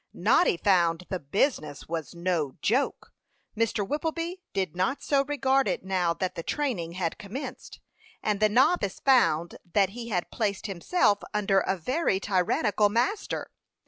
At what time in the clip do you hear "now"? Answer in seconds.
5.83-6.11